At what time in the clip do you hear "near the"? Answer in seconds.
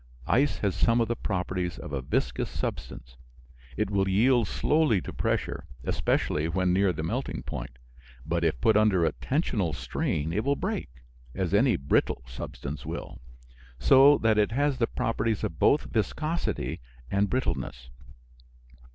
6.73-7.03